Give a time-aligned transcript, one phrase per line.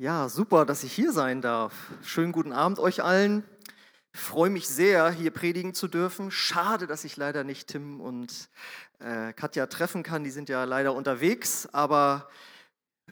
[0.00, 1.74] Ja, super, dass ich hier sein darf.
[2.02, 3.44] Schönen guten Abend euch allen.
[4.14, 6.30] Ich freue mich sehr, hier predigen zu dürfen.
[6.30, 8.48] Schade, dass ich leider nicht Tim und
[9.00, 10.24] äh, Katja treffen kann.
[10.24, 12.30] Die sind ja leider unterwegs, aber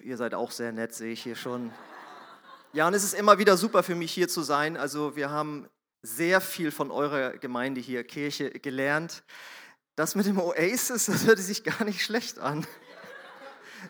[0.01, 1.75] ihr seid auch sehr nett, sehe ich hier schon.
[2.73, 4.79] Ja, und es ist immer wieder super für mich hier zu sein.
[4.79, 5.69] Also wir haben
[6.01, 9.25] sehr viel von eurer Gemeinde hier, Kirche, gelernt.
[9.95, 12.67] Das mit dem Oasis, das hört sich gar nicht schlecht an.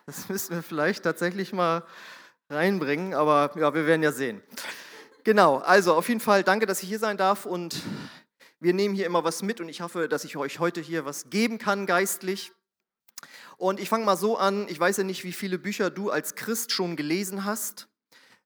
[0.05, 1.85] Das müssen wir vielleicht tatsächlich mal
[2.51, 4.43] reinbringen, aber ja, wir werden ja sehen.
[5.25, 7.83] Genau, also auf jeden Fall danke, dass ich hier sein darf und
[8.61, 11.31] wir nehmen hier immer was mit und ich hoffe, dass ich euch heute hier was
[11.31, 12.53] geben kann geistlich.
[13.57, 16.35] Und ich fange mal so an, ich weiß ja nicht, wie viele Bücher du als
[16.35, 17.89] Christ schon gelesen hast.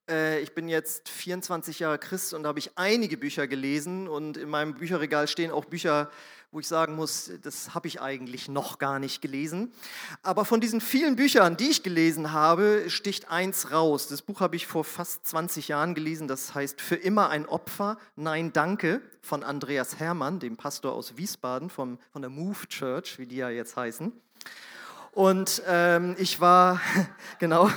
[0.09, 4.49] Äh, ich bin jetzt 24 Jahre Christ und habe ich einige Bücher gelesen und in
[4.49, 6.11] meinem Bücherregal stehen auch Bücher,
[6.51, 9.73] wo ich sagen muss, das habe ich eigentlich noch gar nicht gelesen.
[10.23, 14.09] Aber von diesen vielen Büchern, die ich gelesen habe, sticht eins raus.
[14.09, 17.97] Das Buch habe ich vor fast 20 Jahren gelesen, das heißt Für immer ein Opfer,
[18.17, 23.27] Nein Danke von Andreas Hermann, dem Pastor aus Wiesbaden vom, von der Move Church, wie
[23.27, 24.13] die ja jetzt heißen.
[25.13, 26.81] Und ähm, ich war,
[27.39, 27.71] genau,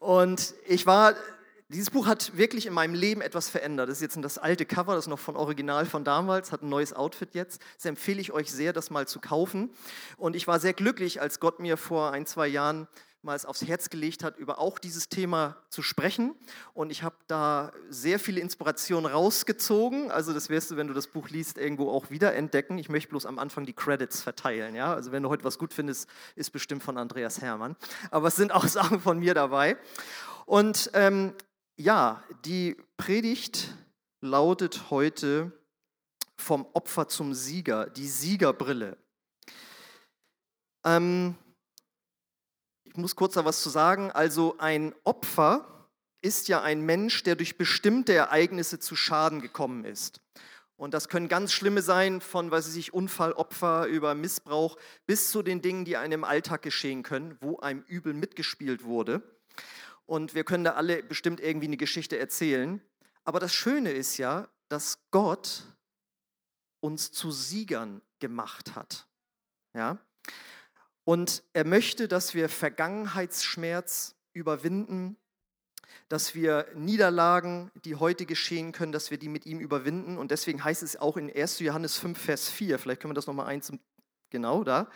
[0.00, 1.14] und ich war
[1.68, 3.88] dieses Buch hat wirklich in meinem Leben etwas verändert.
[3.88, 6.68] Das ist jetzt das alte Cover, das ist noch von Original von damals, hat ein
[6.68, 7.60] neues Outfit jetzt.
[7.76, 9.70] Das empfehle ich euch sehr, das mal zu kaufen.
[10.16, 12.86] Und ich war sehr glücklich, als Gott mir vor ein, zwei Jahren
[13.26, 16.36] mal es aufs Herz gelegt hat, über auch dieses Thema zu sprechen.
[16.72, 20.12] Und ich habe da sehr viele Inspirationen rausgezogen.
[20.12, 22.78] Also das wirst du, wenn du das Buch liest, irgendwo auch wiederentdecken.
[22.78, 24.76] Ich möchte bloß am Anfang die Credits verteilen.
[24.76, 24.94] Ja?
[24.94, 27.74] Also wenn du heute was gut findest, ist bestimmt von Andreas Hermann.
[28.12, 29.76] Aber es sind auch Sachen von mir dabei.
[30.46, 31.34] Und ähm,
[31.76, 33.76] ja, die Predigt
[34.20, 35.52] lautet heute
[36.36, 38.96] vom Opfer zum Sieger, die Siegerbrille.
[40.84, 41.34] Ähm,
[42.84, 44.10] ich muss kurz da was zu sagen.
[44.10, 45.88] Also ein Opfer
[46.22, 50.20] ist ja ein Mensch, der durch bestimmte Ereignisse zu Schaden gekommen ist.
[50.76, 55.62] Und das können ganz schlimme sein, von, weiß ich, Unfallopfer über Missbrauch bis zu den
[55.62, 59.22] Dingen, die einem im Alltag geschehen können, wo einem übel mitgespielt wurde
[60.06, 62.80] und wir können da alle bestimmt irgendwie eine Geschichte erzählen.
[63.24, 65.64] Aber das Schöne ist ja, dass Gott
[66.80, 69.06] uns zu Siegern gemacht hat.
[69.74, 69.98] Ja?
[71.04, 75.16] Und er möchte, dass wir Vergangenheitsschmerz überwinden,
[76.08, 80.18] dass wir Niederlagen, die heute geschehen können, dass wir die mit ihm überwinden.
[80.18, 81.58] Und deswegen heißt es auch in 1.
[81.60, 83.72] Johannes 5, Vers 4, vielleicht können wir das nochmal eins,
[84.30, 84.88] genau da,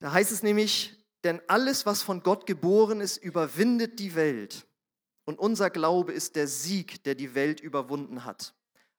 [0.00, 4.66] da heißt es nämlich, denn alles, was von Gott geboren ist, überwindet die Welt.
[5.24, 8.54] Und unser Glaube ist der Sieg, der die Welt überwunden hat.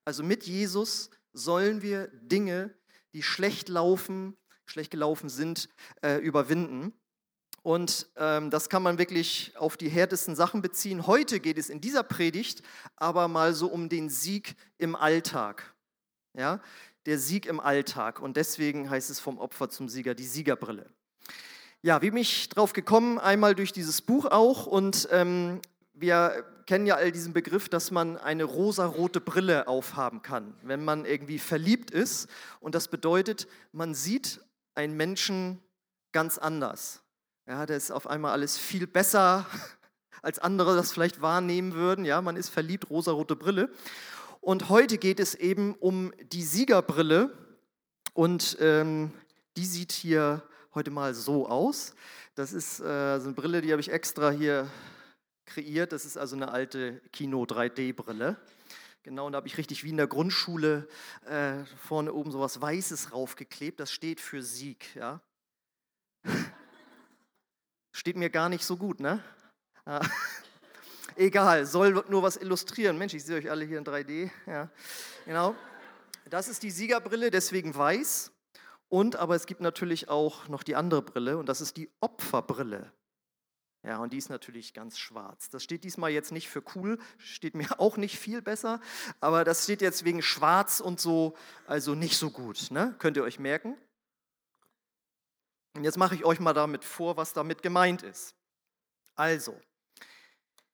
[0.05, 2.75] Also mit Jesus sollen wir Dinge,
[3.13, 5.69] die schlecht laufen, schlecht gelaufen sind,
[6.01, 6.93] äh, überwinden.
[7.61, 11.07] Und ähm, das kann man wirklich auf die härtesten Sachen beziehen.
[11.07, 12.63] Heute geht es in dieser Predigt
[12.95, 15.75] aber mal so um den Sieg im Alltag.
[16.33, 16.61] Ja,
[17.05, 18.21] der Sieg im Alltag.
[18.21, 20.89] Und deswegen heißt es vom Opfer zum Sieger die Siegerbrille.
[21.81, 23.19] Ja, wie bin ich drauf gekommen?
[23.19, 25.61] Einmal durch dieses Buch auch und ähm,
[25.93, 31.05] wir kennen ja all diesen Begriff, dass man eine rosarote Brille aufhaben kann, wenn man
[31.05, 32.27] irgendwie verliebt ist.
[32.59, 34.41] Und das bedeutet, man sieht
[34.75, 35.63] einen Menschen
[36.11, 37.01] ganz anders.
[37.47, 39.45] Ja, da ist auf einmal alles viel besser,
[40.21, 42.03] als andere das vielleicht wahrnehmen würden.
[42.03, 43.69] Ja, man ist verliebt, rosarote Brille.
[44.41, 47.31] Und heute geht es eben um die Siegerbrille.
[48.11, 49.13] Und ähm,
[49.55, 50.43] die sieht hier
[50.75, 51.93] heute mal so aus.
[52.35, 54.69] Das ist äh, so eine Brille, die habe ich extra hier
[55.45, 55.91] kreiert.
[55.91, 58.37] Das ist also eine alte Kino 3D-Brille.
[59.03, 60.87] Genau, und da habe ich richtig wie in der Grundschule
[61.25, 63.79] äh, vorne oben so was Weißes raufgeklebt.
[63.79, 64.95] Das steht für Sieg.
[64.95, 65.21] Ja?
[67.91, 69.23] Steht mir gar nicht so gut, ne?
[69.85, 70.01] Ja.
[71.15, 72.97] Egal, soll nur was illustrieren.
[72.97, 74.29] Mensch, ich sehe euch alle hier in 3D.
[74.45, 74.69] Ja.
[75.25, 75.55] Genau.
[76.29, 78.31] Das ist die Siegerbrille, deswegen weiß.
[78.89, 82.91] Und aber es gibt natürlich auch noch die andere Brille und das ist die Opferbrille.
[83.83, 85.49] Ja, und die ist natürlich ganz schwarz.
[85.49, 88.81] Das steht diesmal jetzt nicht für cool, steht mir auch nicht viel besser,
[89.21, 91.35] aber das steht jetzt wegen schwarz und so,
[91.65, 92.71] also nicht so gut.
[92.71, 92.95] Ne?
[92.99, 93.77] Könnt ihr euch merken?
[95.75, 98.35] Und jetzt mache ich euch mal damit vor, was damit gemeint ist.
[99.15, 99.55] Also,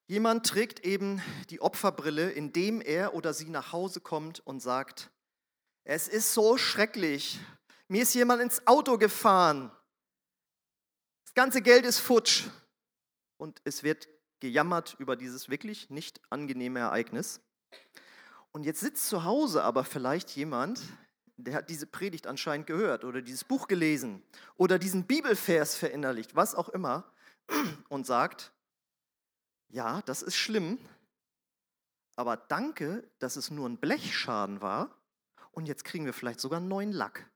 [0.07, 5.11] jemand trägt eben die Opferbrille, indem er oder sie nach Hause kommt und sagt,
[5.83, 7.39] es ist so schrecklich,
[7.87, 9.71] mir ist jemand ins Auto gefahren.
[11.25, 12.45] Das ganze Geld ist futsch.
[13.37, 14.07] Und es wird
[14.39, 17.41] gejammert über dieses wirklich nicht angenehme Ereignis.
[18.51, 20.81] Und jetzt sitzt zu Hause aber vielleicht jemand,
[21.37, 24.23] der hat diese Predigt anscheinend gehört oder dieses Buch gelesen
[24.55, 27.11] oder diesen Bibelvers verinnerlicht, was auch immer,
[27.89, 28.53] und sagt,
[29.69, 30.79] ja, das ist schlimm,
[32.15, 34.97] aber danke, dass es nur ein Blechschaden war
[35.51, 37.29] und jetzt kriegen wir vielleicht sogar einen neuen Lack.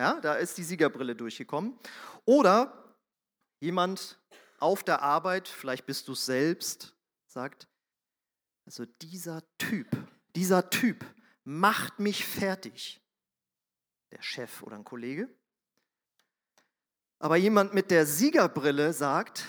[0.00, 1.78] Ja, da ist die Siegerbrille durchgekommen.
[2.24, 2.96] Oder
[3.60, 4.18] jemand
[4.58, 7.68] auf der Arbeit, vielleicht bist du es selbst, sagt,
[8.64, 9.94] also dieser Typ,
[10.34, 11.04] dieser Typ
[11.44, 13.02] macht mich fertig.
[14.10, 15.28] Der Chef oder ein Kollege.
[17.18, 19.44] Aber jemand mit der Siegerbrille sagt,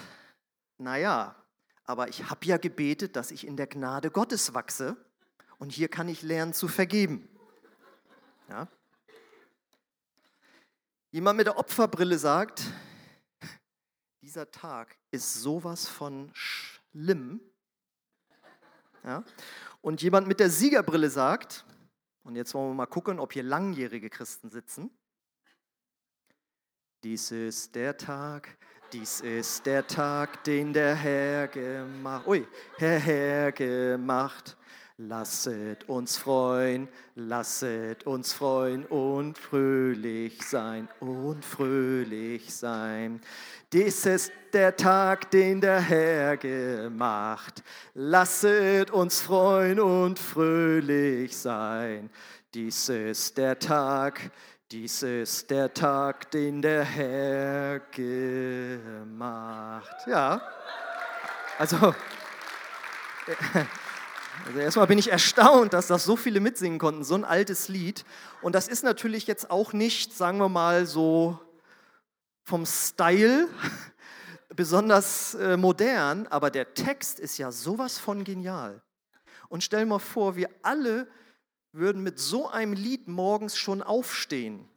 [0.77, 1.41] naja,
[1.85, 4.97] aber ich habe ja gebetet, dass ich in der Gnade Gottes wachse
[5.59, 7.29] und hier kann ich lernen zu vergeben.
[8.49, 8.67] Ja?
[11.13, 12.63] Jemand mit der Opferbrille sagt,
[14.21, 17.41] dieser Tag ist sowas von schlimm.
[19.03, 19.21] Ja?
[19.81, 21.65] Und jemand mit der Siegerbrille sagt,
[22.23, 24.89] und jetzt wollen wir mal gucken, ob hier langjährige Christen sitzen,
[27.03, 28.57] dies ist der Tag,
[28.93, 32.47] dies ist der Tag, den der Herr gemacht, ui,
[32.77, 34.55] Herr, Herr gemacht.
[34.97, 43.21] Lasset uns freuen, lasset uns freuen und fröhlich sein und fröhlich sein.
[43.73, 47.63] Dies ist der Tag, den der Herr gemacht.
[47.93, 52.09] Lasset uns freuen und fröhlich sein.
[52.53, 54.29] Dies ist der Tag,
[54.71, 58.35] dies ist der Tag, den der Herr gemacht.
[60.05, 60.41] Ja,
[61.57, 61.95] also.
[64.45, 68.05] Also erstmal bin ich erstaunt, dass das so viele mitsingen konnten, so ein altes Lied.
[68.41, 71.39] Und das ist natürlich jetzt auch nicht, sagen wir mal, so
[72.43, 73.47] vom Style
[74.55, 78.81] besonders äh, modern, aber der Text ist ja sowas von genial.
[79.47, 81.07] Und stell mal vor, wir alle
[81.71, 84.67] würden mit so einem Lied morgens schon aufstehen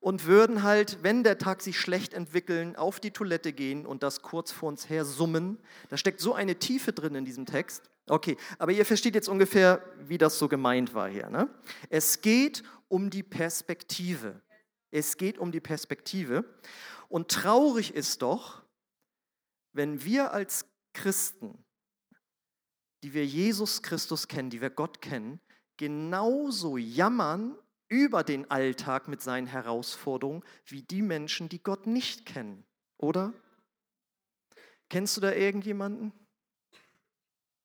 [0.00, 4.22] und würden halt, wenn der Tag sich schlecht entwickeln, auf die Toilette gehen und das
[4.22, 5.58] kurz vor uns her summen.
[5.88, 7.91] Da steckt so eine Tiefe drin in diesem Text.
[8.06, 11.28] Okay, aber ihr versteht jetzt ungefähr, wie das so gemeint war hier.
[11.30, 11.48] Ne?
[11.88, 14.42] Es geht um die Perspektive.
[14.90, 16.44] Es geht um die Perspektive.
[17.08, 18.62] Und traurig ist doch,
[19.72, 21.64] wenn wir als Christen,
[23.02, 25.40] die wir Jesus Christus kennen, die wir Gott kennen,
[25.76, 27.56] genauso jammern
[27.88, 32.64] über den Alltag mit seinen Herausforderungen wie die Menschen, die Gott nicht kennen.
[32.98, 33.32] Oder?
[34.88, 36.12] Kennst du da irgendjemanden?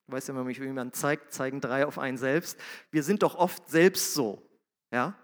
[0.08, 2.58] Du weißt ja, wenn mich jemand zeigt, zeigen drei auf einen selbst.
[2.92, 4.42] Wir sind doch oft selbst so.
[4.92, 5.16] Ja?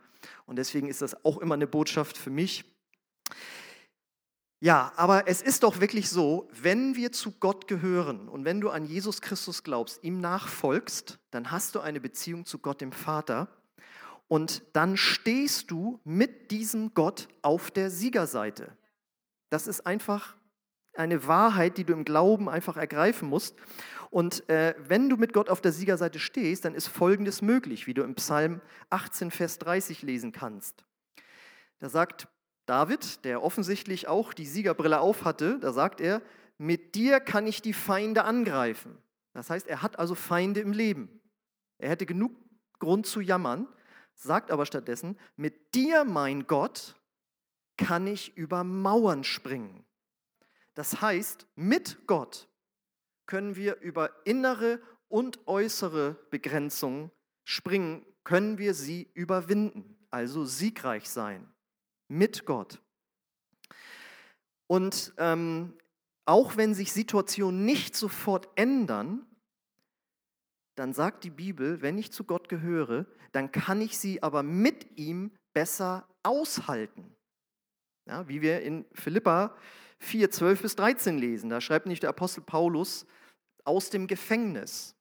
[0.46, 2.66] Und deswegen ist das auch immer eine Botschaft für mich.
[4.60, 8.70] Ja, aber es ist doch wirklich so, wenn wir zu Gott gehören und wenn du
[8.70, 13.50] an Jesus Christus glaubst, ihm nachfolgst, dann hast du eine Beziehung zu Gott dem Vater
[14.30, 18.78] und dann stehst du mit diesem Gott auf der Siegerseite.
[19.50, 20.38] Das ist einfach
[20.94, 23.56] eine Wahrheit, die du im Glauben einfach ergreifen musst.
[24.14, 27.96] Und äh, wenn du mit Gott auf der Siegerseite stehst, dann ist Folgendes möglich, wie
[27.96, 28.62] du im Psalm
[28.92, 30.86] 18, Vers 30 lesen kannst.
[31.80, 32.28] Da sagt
[32.68, 36.22] David, der offensichtlich auch die Siegerbrille aufhatte, da sagt er,
[36.60, 39.00] mit dir kann ich die Feinde angreifen.
[39.34, 41.20] Das heißt, er hat also Feinde im Leben.
[41.80, 42.34] Er hätte genug
[42.78, 43.68] Grund zu jammern,
[44.14, 46.96] sagt aber stattdessen, mit dir, mein Gott,
[47.78, 49.84] kann ich über Mauern springen.
[50.76, 52.48] Das heißt, mit Gott
[53.26, 57.12] können wir über innere und äußere Begrenzungen
[57.44, 61.52] springen, können wir sie überwinden, also siegreich sein.
[62.08, 62.82] Mit Gott.
[64.68, 65.74] Und ähm,
[66.26, 69.26] auch wenn sich Situationen nicht sofort ändern,
[70.76, 74.98] dann sagt die Bibel, wenn ich zu Gott gehöre, dann kann ich sie aber mit
[74.98, 77.16] ihm besser aushalten.
[78.08, 79.56] Ja, wie wir in Philippa
[80.00, 81.50] 4, 12 bis 13 lesen.
[81.50, 83.06] Da schreibt nicht der Apostel Paulus
[83.64, 84.96] aus dem Gefängnis.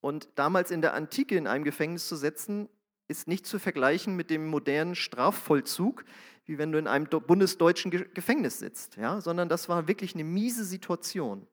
[0.00, 2.68] Und damals in der Antike in einem Gefängnis zu setzen,
[3.08, 6.04] ist nicht zu vergleichen mit dem modernen Strafvollzug,
[6.44, 9.20] wie wenn du in einem bundesdeutschen Gefängnis sitzt, ja?
[9.20, 11.46] sondern das war wirklich eine miese Situation.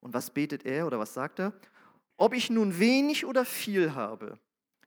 [0.00, 1.52] Und was betet er oder was sagt er?
[2.16, 4.38] Ob ich nun wenig oder viel habe,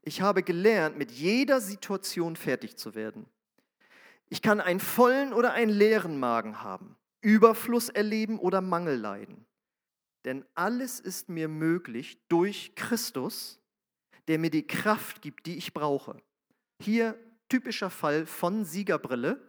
[0.01, 3.25] ich habe gelernt, mit jeder Situation fertig zu werden.
[4.29, 9.45] Ich kann einen vollen oder einen leeren Magen haben, Überfluss erleben oder Mangel leiden.
[10.25, 13.59] Denn alles ist mir möglich durch Christus,
[14.27, 16.17] der mir die Kraft gibt, die ich brauche.
[16.81, 17.15] Hier
[17.49, 19.41] typischer Fall von Siegerbrille.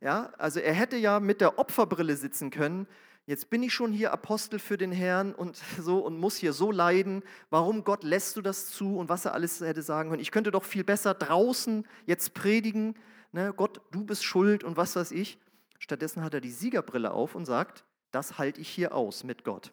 [0.00, 2.86] Ja, also er hätte ja mit der Opferbrille sitzen können.
[3.24, 6.70] Jetzt bin ich schon hier Apostel für den Herrn und so und muss hier so
[6.70, 7.22] leiden.
[7.50, 10.22] Warum Gott lässt du das zu und was er alles hätte sagen können?
[10.22, 12.94] Ich könnte doch viel besser draußen jetzt predigen
[13.32, 15.38] ne, Gott, du bist schuld und was weiß ich.
[15.78, 19.72] Stattdessen hat er die Siegerbrille auf und sagt, Das halte ich hier aus mit Gott.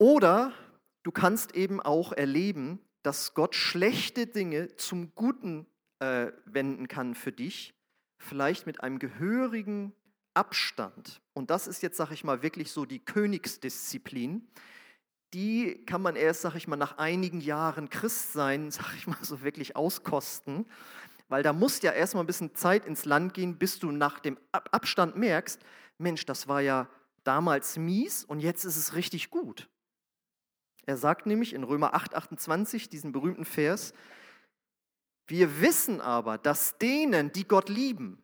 [0.00, 0.54] Oder
[1.02, 5.66] du kannst eben auch erleben, dass Gott schlechte Dinge zum Guten
[5.98, 7.74] äh, wenden kann für dich,
[8.16, 9.92] vielleicht mit einem gehörigen
[10.32, 11.20] Abstand.
[11.34, 14.48] Und das ist jetzt, sage ich mal, wirklich so die Königsdisziplin.
[15.34, 19.42] Die kann man erst, sage ich mal, nach einigen Jahren Christsein, sage ich mal, so
[19.42, 20.64] wirklich auskosten.
[21.28, 24.38] Weil da muss ja erstmal ein bisschen Zeit ins Land gehen, bis du nach dem
[24.50, 25.60] Abstand merkst,
[25.98, 26.88] Mensch, das war ja
[27.22, 29.68] damals mies und jetzt ist es richtig gut.
[30.86, 33.92] Er sagt nämlich in Römer 8, 28 diesen berühmten Vers,
[35.26, 38.22] wir wissen aber, dass denen, die Gott lieben,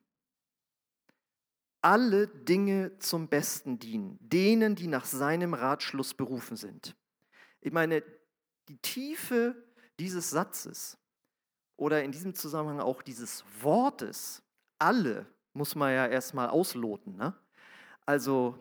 [1.81, 6.97] alle Dinge zum Besten dienen, denen, die nach seinem Ratschluss berufen sind.
[7.61, 8.03] Ich meine,
[8.69, 9.55] die Tiefe
[10.01, 10.99] dieses Satzes
[11.77, 14.43] oder in diesem Zusammenhang auch dieses Wortes,
[14.79, 17.17] alle, muss man ja erstmal ausloten.
[17.17, 17.35] Ne?
[18.05, 18.59] Also,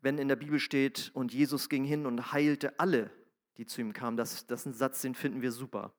[0.00, 3.10] wenn in der Bibel steht, und Jesus ging hin und heilte alle,
[3.56, 5.92] die zu ihm kamen, das, das ist ein Satz, den finden wir super.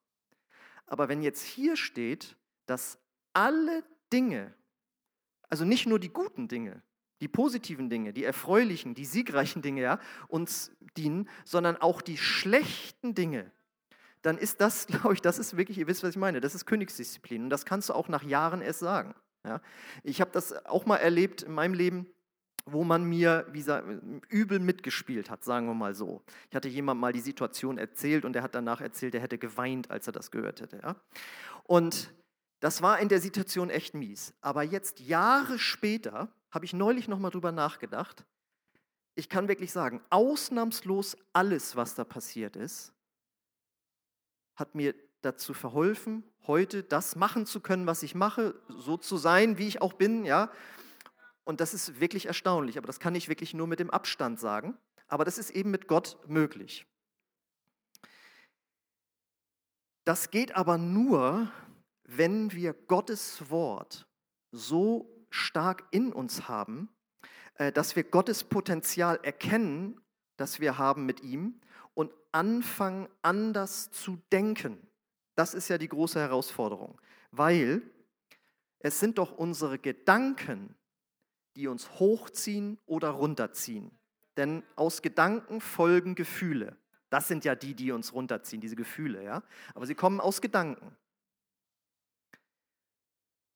[0.86, 2.98] Aber wenn jetzt hier steht, dass
[3.32, 4.54] alle Dinge,
[5.48, 6.82] also nicht nur die guten Dinge,
[7.20, 13.14] die positiven Dinge, die erfreulichen, die siegreichen Dinge ja, uns dienen, sondern auch die schlechten
[13.14, 13.52] Dinge,
[14.22, 16.66] dann ist das, glaube ich, das ist wirklich, ihr wisst, was ich meine, das ist
[16.66, 17.44] Königsdisziplin.
[17.44, 19.14] Und das kannst du auch nach Jahren erst sagen.
[19.44, 19.60] Ja.
[20.02, 22.06] Ich habe das auch mal erlebt in meinem Leben,
[22.72, 23.86] wo man mir gesagt,
[24.28, 26.22] übel mitgespielt hat, sagen wir mal so.
[26.48, 29.90] Ich hatte jemand mal die Situation erzählt und er hat danach erzählt, er hätte geweint,
[29.90, 30.80] als er das gehört hätte.
[30.82, 30.96] Ja?
[31.64, 32.12] Und
[32.60, 34.34] das war in der Situation echt mies.
[34.40, 38.24] Aber jetzt Jahre später habe ich neulich nochmal drüber nachgedacht.
[39.14, 42.92] Ich kann wirklich sagen, ausnahmslos alles, was da passiert ist,
[44.56, 49.58] hat mir dazu verholfen, heute das machen zu können, was ich mache, so zu sein,
[49.58, 50.50] wie ich auch bin, ja,
[51.50, 54.78] und das ist wirklich erstaunlich, aber das kann ich wirklich nur mit dem Abstand sagen.
[55.08, 56.86] Aber das ist eben mit Gott möglich.
[60.04, 61.50] Das geht aber nur,
[62.04, 64.06] wenn wir Gottes Wort
[64.52, 66.88] so stark in uns haben,
[67.54, 70.00] äh, dass wir Gottes Potenzial erkennen,
[70.36, 71.60] das wir haben mit ihm
[71.94, 74.86] und anfangen anders zu denken.
[75.34, 77.00] Das ist ja die große Herausforderung,
[77.32, 77.82] weil
[78.78, 80.76] es sind doch unsere Gedanken,
[81.56, 83.90] die uns hochziehen oder runterziehen.
[84.36, 86.76] Denn aus Gedanken folgen Gefühle.
[87.10, 89.42] Das sind ja die, die uns runterziehen, diese Gefühle, ja.
[89.74, 90.96] Aber sie kommen aus Gedanken.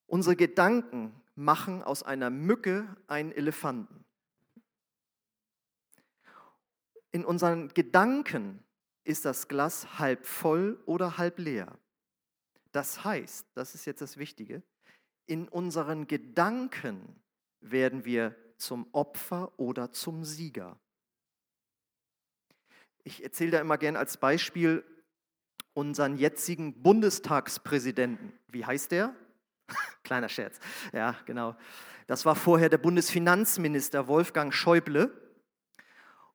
[0.07, 4.05] Unsere Gedanken machen aus einer Mücke einen Elefanten.
[7.11, 8.63] In unseren Gedanken
[9.05, 11.77] ist das Glas halb voll oder halb leer.
[12.71, 14.61] Das heißt, das ist jetzt das Wichtige,
[15.27, 17.21] in unseren Gedanken
[17.71, 20.79] werden wir zum Opfer oder zum Sieger.
[23.03, 24.83] Ich erzähle da immer gern als Beispiel
[25.73, 28.33] unseren jetzigen Bundestagspräsidenten.
[28.47, 29.15] Wie heißt der?
[30.03, 30.59] Kleiner Scherz.
[30.93, 31.55] Ja, genau.
[32.07, 35.11] Das war vorher der Bundesfinanzminister Wolfgang Schäuble.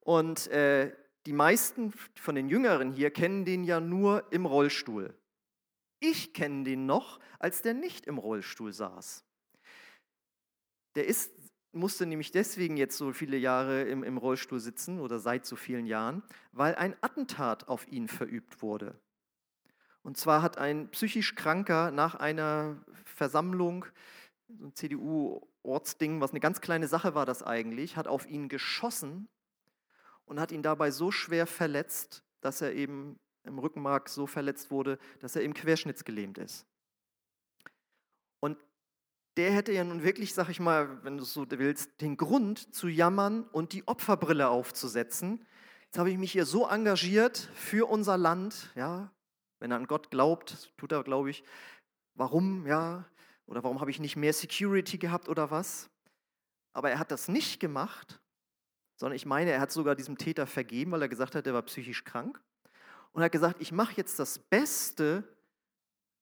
[0.01, 0.95] Und äh,
[1.27, 5.15] die meisten von den Jüngeren hier kennen den ja nur im Rollstuhl.
[6.01, 9.25] Ich kenne den noch, als der nicht im Rollstuhl saß.
[10.95, 11.33] Der ist,
[11.73, 15.87] musste nämlich deswegen jetzt so viele Jahre im, im Rollstuhl sitzen oder seit so vielen
[15.87, 18.99] Jahren, weil ein Attentat auf ihn verübt wurde.
[20.03, 23.85] Und zwar hat ein psychisch Kranker nach einer Versammlung,
[24.49, 29.29] so ein CDU-Ortsding, was eine ganz kleine Sache war das eigentlich, hat auf ihn geschossen
[30.25, 34.99] und hat ihn dabei so schwer verletzt, dass er eben im Rückenmark so verletzt wurde,
[35.21, 36.67] dass er eben querschnittsgelähmt ist.
[38.41, 38.57] Und
[39.41, 42.75] der hätte ja nun wirklich, sag ich mal, wenn du es so willst, den Grund
[42.75, 45.47] zu jammern und die Opferbrille aufzusetzen.
[45.87, 49.11] Jetzt habe ich mich hier so engagiert für unser Land, ja,
[49.59, 51.43] wenn er an Gott glaubt, tut er, glaube ich,
[52.13, 53.07] warum, ja,
[53.47, 55.89] oder warum habe ich nicht mehr Security gehabt oder was?
[56.75, 58.21] Aber er hat das nicht gemacht,
[58.97, 61.63] sondern ich meine, er hat sogar diesem Täter vergeben, weil er gesagt hat, er war
[61.63, 62.43] psychisch krank.
[63.13, 65.25] Und er hat gesagt, ich mache jetzt das Beste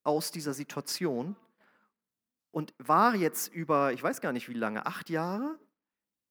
[0.04, 1.34] aus dieser Situation
[2.58, 5.56] und war jetzt über, ich weiß gar nicht wie lange, acht Jahre,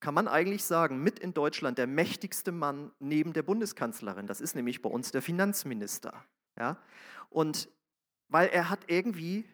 [0.02, 4.28] kann man eigentlich sagen, mit in Deutschland der mächtigste Mann neben der Bundeskanzlerin.
[4.28, 6.26] Das ist nämlich bei uns der Finanzminister.
[6.60, 6.84] Ja?
[7.30, 7.70] Und
[8.28, 9.46] weil er hat irgendwie,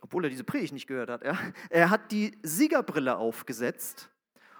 [0.00, 4.08] obwohl er diese Predigt nicht gehört hat, ja, er hat die Siegerbrille aufgesetzt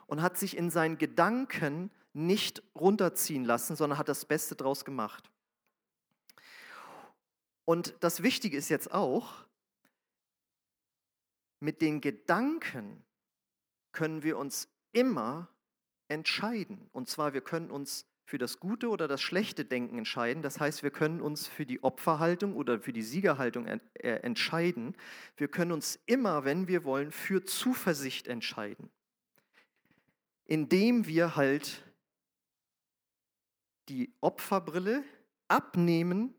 [0.09, 5.31] und hat sich in seinen Gedanken nicht runterziehen lassen, sondern hat das Beste draus gemacht.
[7.65, 9.46] Und das Wichtige ist jetzt auch,
[11.61, 13.05] mit den Gedanken
[13.93, 15.49] können wir uns immer
[16.09, 16.89] entscheiden.
[16.93, 20.43] Und zwar, wir können uns für das gute oder das schlechte Denken entscheiden.
[20.43, 23.79] Das heißt, wir können uns für die Opferhaltung oder für die Siegerhaltung äh,
[24.19, 24.97] entscheiden.
[25.37, 28.91] Wir können uns immer, wenn wir wollen, für Zuversicht entscheiden.
[30.45, 31.85] Indem wir halt
[33.89, 35.05] die Opferbrille
[35.47, 36.35] abnehmen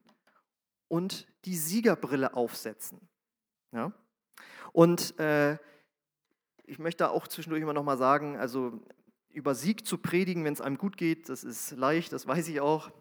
[0.89, 3.07] und die Siegerbrille aufsetzen.
[3.71, 3.93] Ja?
[4.73, 5.57] Und äh,
[6.65, 8.81] ich möchte auch zwischendurch immer noch mal sagen, also
[9.29, 12.59] über Sieg zu predigen, wenn es einem gut geht, das ist leicht, das weiß ich
[12.59, 12.91] auch.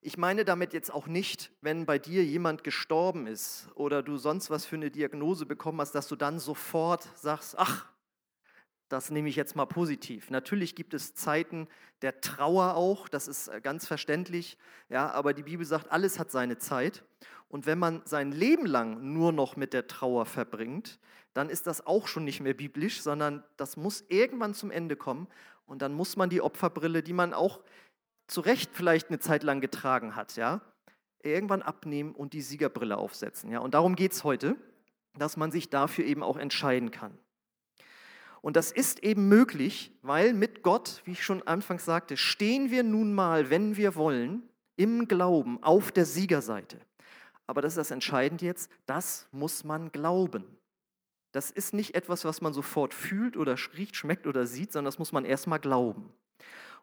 [0.00, 4.48] Ich meine damit jetzt auch nicht, wenn bei dir jemand gestorben ist oder du sonst
[4.48, 7.86] was für eine Diagnose bekommen hast, dass du dann sofort sagst, ach,
[8.90, 10.30] das nehme ich jetzt mal positiv.
[10.30, 11.68] Natürlich gibt es Zeiten
[12.02, 16.30] der Trauer auch, das ist äh, ganz verständlich, ja, aber die Bibel sagt, alles hat
[16.30, 17.04] seine Zeit.
[17.48, 20.98] Und wenn man sein Leben lang nur noch mit der Trauer verbringt,
[21.34, 25.28] dann ist das auch schon nicht mehr biblisch, sondern das muss irgendwann zum Ende kommen.
[25.66, 27.60] Und dann muss man die Opferbrille, die man auch
[28.26, 30.60] zu Recht vielleicht eine Zeit lang getragen hat, ja,
[31.22, 33.50] irgendwann abnehmen und die Siegerbrille aufsetzen.
[33.50, 33.60] Ja.
[33.60, 34.56] Und darum geht es heute,
[35.16, 37.16] dass man sich dafür eben auch entscheiden kann.
[38.42, 42.82] Und das ist eben möglich, weil mit Gott, wie ich schon anfangs sagte, stehen wir
[42.82, 44.42] nun mal, wenn wir wollen,
[44.76, 46.80] im Glauben auf der Siegerseite.
[47.46, 50.44] Aber das ist das Entscheidende jetzt, das muss man glauben.
[51.32, 54.98] Das ist nicht etwas, was man sofort fühlt oder riecht, schmeckt oder sieht, sondern das
[54.98, 56.12] muss man erstmal glauben.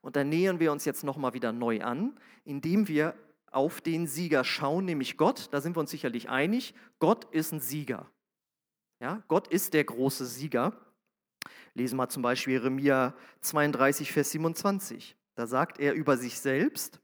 [0.01, 3.15] Und da nähern wir uns jetzt nochmal wieder neu an, indem wir
[3.51, 5.49] auf den Sieger schauen, nämlich Gott.
[5.51, 6.75] Da sind wir uns sicherlich einig.
[6.99, 8.09] Gott ist ein Sieger.
[8.99, 10.79] Ja, Gott ist der große Sieger.
[11.73, 15.15] Lesen wir zum Beispiel Jeremia 32, Vers 27.
[15.35, 16.99] Da sagt er über sich selbst,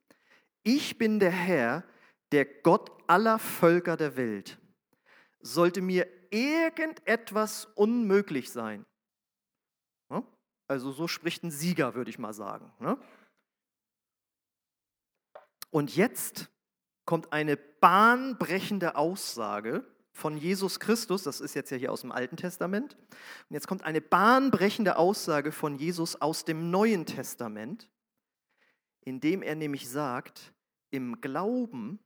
[0.63, 1.83] ich bin der Herr,
[2.31, 4.57] der Gott aller Völker der Welt.
[5.39, 8.85] Sollte mir irgendetwas unmöglich sein?
[10.67, 12.71] Also so spricht ein Sieger, würde ich mal sagen.
[12.79, 12.97] Ne?
[15.69, 16.49] Und jetzt
[17.05, 22.37] kommt eine bahnbrechende Aussage von Jesus Christus, das ist jetzt ja hier aus dem Alten
[22.37, 22.95] Testament,
[23.49, 27.89] und jetzt kommt eine bahnbrechende Aussage von Jesus aus dem Neuen Testament,
[29.01, 30.53] indem er nämlich sagt,
[30.91, 31.99] im Glauben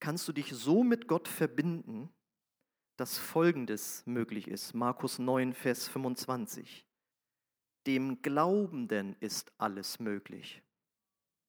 [0.00, 2.08] kannst du dich so mit Gott verbinden,
[2.96, 4.74] dass Folgendes möglich ist.
[4.74, 6.86] Markus 9, Vers 25.
[7.86, 10.62] Dem Glaubenden ist alles möglich.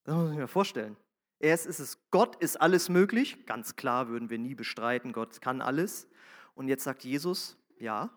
[0.03, 0.97] Das muss ich mir vorstellen.
[1.39, 3.45] Erst ist es, Gott ist alles möglich.
[3.45, 6.07] Ganz klar würden wir nie bestreiten, Gott kann alles.
[6.53, 8.09] Und jetzt sagt Jesus, ja,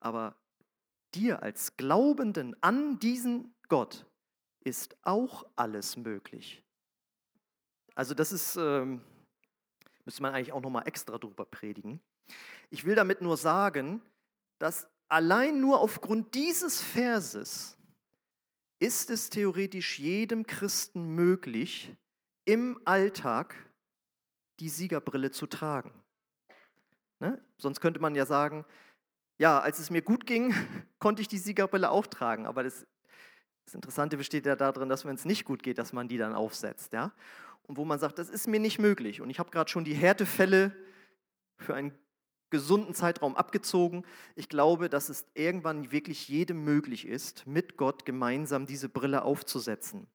[0.00, 0.36] aber
[1.14, 4.06] dir als Glaubenden an diesen Gott
[4.64, 6.62] ist auch alles möglich.
[7.94, 9.00] Also das ist, ähm,
[10.04, 12.00] müsste man eigentlich auch nochmal extra drüber predigen.
[12.70, 14.02] Ich will damit nur sagen,
[14.58, 17.78] dass allein nur aufgrund dieses Verses
[18.80, 21.94] ist es theoretisch jedem Christen möglich,
[22.46, 23.54] im Alltag
[24.60, 25.92] die Siegerbrille zu tragen.
[27.20, 27.42] Ne?
[27.58, 28.64] Sonst könnte man ja sagen,
[29.38, 30.54] ja, als es mir gut ging,
[30.98, 32.46] konnte ich die Siegerbrille auch tragen.
[32.46, 32.86] Aber das,
[33.66, 36.34] das Interessante besteht ja darin, dass wenn es nicht gut geht, dass man die dann
[36.34, 36.92] aufsetzt.
[36.92, 37.12] Ja?
[37.64, 39.20] Und wo man sagt, das ist mir nicht möglich.
[39.20, 40.74] Und ich habe gerade schon die Härtefälle
[41.58, 41.92] für einen
[42.50, 44.06] gesunden Zeitraum abgezogen.
[44.36, 50.06] Ich glaube, dass es irgendwann wirklich jedem möglich ist, mit Gott gemeinsam diese Brille aufzusetzen.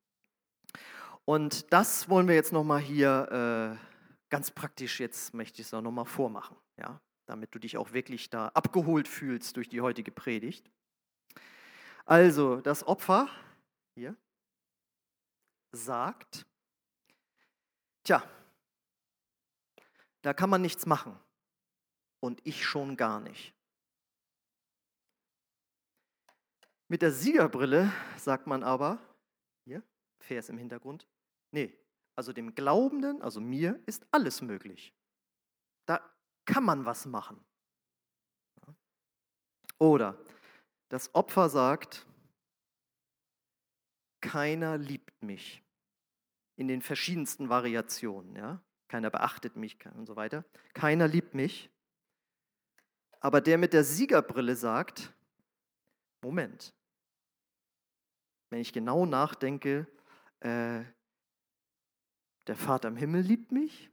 [1.25, 3.85] Und das wollen wir jetzt nochmal hier äh,
[4.29, 8.29] ganz praktisch, jetzt möchte ich es auch nochmal vormachen, ja, damit du dich auch wirklich
[8.29, 10.69] da abgeholt fühlst durch die heutige Predigt.
[12.05, 13.29] Also, das Opfer
[13.95, 14.15] hier
[15.71, 16.45] sagt,
[18.03, 18.23] tja,
[20.21, 21.17] da kann man nichts machen
[22.19, 23.53] und ich schon gar nicht.
[26.87, 28.99] Mit der Siegerbrille sagt man aber,
[30.21, 31.07] Vers im Hintergrund,
[31.51, 31.77] Nee,
[32.15, 34.93] also dem Glaubenden, also mir, ist alles möglich.
[35.85, 36.01] Da
[36.45, 37.43] kann man was machen.
[39.77, 40.17] Oder
[40.89, 42.05] das Opfer sagt,
[44.21, 45.63] keiner liebt mich.
[46.55, 48.35] In den verschiedensten Variationen.
[48.35, 48.61] Ja?
[48.87, 50.45] Keiner beachtet mich und so weiter.
[50.73, 51.71] Keiner liebt mich.
[53.19, 55.11] Aber der mit der Siegerbrille sagt,
[56.21, 56.73] Moment,
[58.49, 59.87] wenn ich genau nachdenke,
[60.41, 60.83] äh,
[62.47, 63.89] der Vater im Himmel liebt mich.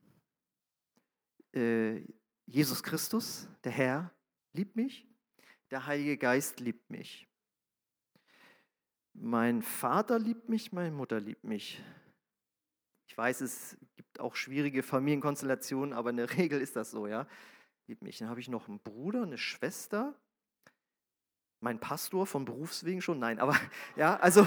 [1.54, 2.02] Äh,
[2.46, 4.12] Jesus Christus, der Herr,
[4.52, 5.06] liebt mich.
[5.70, 7.28] Der Heilige Geist liebt mich.
[9.12, 11.82] Mein Vater liebt mich, meine Mutter liebt mich.
[13.08, 17.26] Ich weiß, es gibt auch schwierige Familienkonstellationen, aber in der Regel ist das so, ja.
[17.86, 18.18] Liebt mich.
[18.18, 20.14] Dann habe ich noch einen Bruder, eine Schwester.
[21.60, 23.18] Mein Pastor von Berufswegen schon?
[23.18, 23.56] Nein, aber
[23.96, 24.46] ja, also,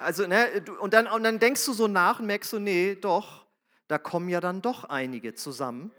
[0.00, 3.46] also ne, und, dann, und dann denkst du so nach und merkst so, nee, doch,
[3.86, 5.92] da kommen ja dann doch einige zusammen.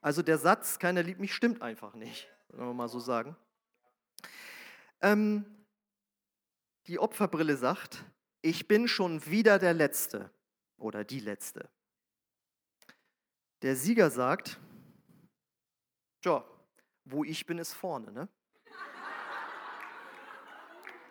[0.00, 3.36] Also der Satz, keiner liebt mich, stimmt einfach nicht, wenn wir mal so sagen.
[5.02, 5.44] Ähm,
[6.86, 8.04] die Opferbrille sagt,
[8.40, 10.30] ich bin schon wieder der Letzte
[10.78, 11.68] oder die Letzte.
[13.62, 14.58] Der Sieger sagt,
[16.22, 16.44] tja,
[17.04, 18.10] wo ich bin, ist vorne.
[18.12, 18.28] Ne?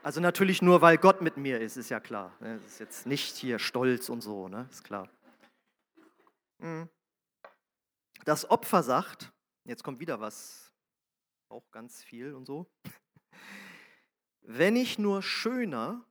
[0.03, 2.35] Also natürlich nur, weil Gott mit mir ist, ist ja klar.
[2.41, 2.59] Ne?
[2.61, 4.67] Das ist jetzt nicht hier stolz und so, ne?
[4.69, 5.09] ist klar.
[6.59, 6.89] Hm.
[8.25, 9.31] Das Opfer sagt,
[9.63, 10.73] jetzt kommt wieder was,
[11.47, 12.69] auch ganz viel und so,
[14.41, 16.05] wenn ich nur schöner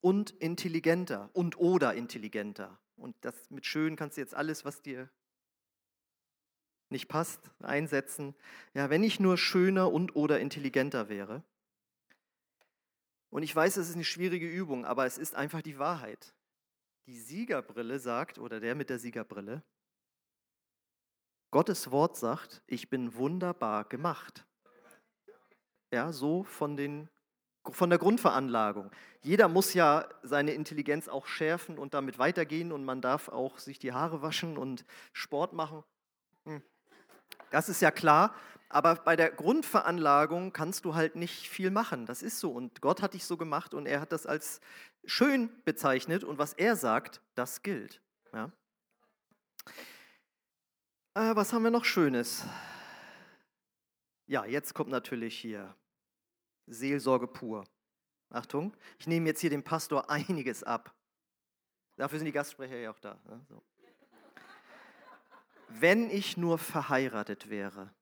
[0.00, 5.08] und intelligenter und oder intelligenter, und das mit schön kannst du jetzt alles, was dir
[6.88, 8.34] nicht passt, einsetzen,
[8.74, 11.44] ja, wenn ich nur schöner und oder intelligenter wäre.
[13.30, 16.34] Und ich weiß, es ist eine schwierige Übung, aber es ist einfach die Wahrheit.
[17.06, 19.62] Die Siegerbrille sagt, oder der mit der Siegerbrille,
[21.50, 24.46] Gottes Wort sagt, ich bin wunderbar gemacht.
[25.92, 27.08] Ja, so von den
[27.72, 28.90] von der Grundveranlagung.
[29.22, 33.78] Jeder muss ja seine Intelligenz auch schärfen und damit weitergehen und man darf auch sich
[33.78, 35.84] die Haare waschen und Sport machen.
[36.44, 36.62] Hm.
[37.50, 38.34] Das ist ja klar,
[38.70, 42.06] aber bei der Grundveranlagung kannst du halt nicht viel machen.
[42.06, 44.60] Das ist so und Gott hat dich so gemacht und er hat das als
[45.04, 48.00] schön bezeichnet und was er sagt, das gilt.
[48.32, 48.52] Ja?
[51.14, 52.44] Äh, was haben wir noch Schönes?
[54.26, 55.74] Ja, jetzt kommt natürlich hier
[56.68, 57.64] Seelsorge pur.
[58.30, 60.94] Achtung, ich nehme jetzt hier dem Pastor einiges ab.
[61.96, 63.20] Dafür sind die Gastsprecher ja auch da.
[63.28, 63.44] Ne?
[63.48, 63.62] So.
[65.68, 67.92] Wenn ich nur verheiratet wäre,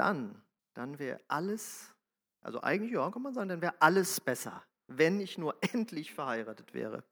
[0.00, 1.94] dann, dann wäre alles,
[2.40, 6.72] also eigentlich, ja, kann man sagen, dann wäre alles besser, wenn ich nur endlich verheiratet
[6.72, 7.04] wäre.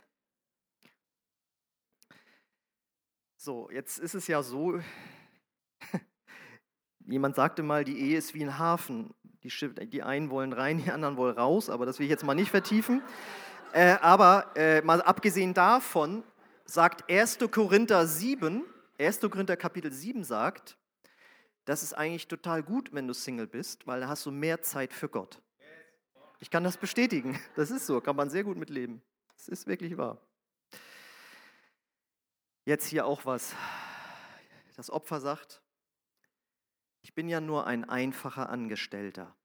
[3.36, 4.80] So, jetzt ist es ja so,
[7.06, 9.14] jemand sagte mal, die Ehe ist wie ein Hafen.
[9.44, 9.50] Die,
[9.86, 12.50] die einen wollen rein, die anderen wollen raus, aber das will ich jetzt mal nicht
[12.50, 13.02] vertiefen.
[13.72, 16.24] Äh, aber äh, mal abgesehen davon
[16.64, 17.38] sagt 1.
[17.50, 18.64] Korinther 7,
[18.98, 19.20] 1.
[19.20, 20.78] Korinther Kapitel 7 sagt,
[21.68, 24.90] das ist eigentlich total gut, wenn du Single bist, weil da hast du mehr Zeit
[24.90, 25.42] für Gott.
[26.40, 27.38] Ich kann das bestätigen.
[27.56, 29.02] Das ist so, kann man sehr gut mitleben.
[29.36, 30.16] Das ist wirklich wahr.
[32.64, 33.54] Jetzt hier auch was.
[34.76, 35.60] Das Opfer sagt,
[37.02, 39.36] ich bin ja nur ein einfacher Angestellter.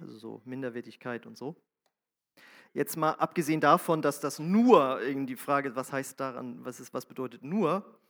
[0.00, 1.54] Also so Minderwertigkeit und so.
[2.72, 7.06] Jetzt mal abgesehen davon, dass das nur, die Frage, was heißt daran, was, ist, was
[7.06, 8.00] bedeutet nur,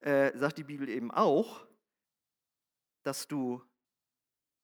[0.00, 1.69] äh, sagt die Bibel eben auch,
[3.02, 3.62] dass du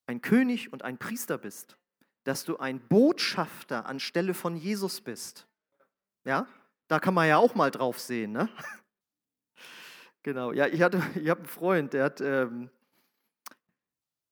[0.07, 1.77] ein König und ein Priester bist,
[2.25, 5.47] dass du ein Botschafter anstelle von Jesus bist.
[6.25, 6.47] Ja,
[6.89, 8.33] da kann man ja auch mal drauf sehen.
[8.33, 8.49] Ne?
[10.23, 12.69] Genau, ja, ich, hatte, ich habe einen Freund, der hat, ähm,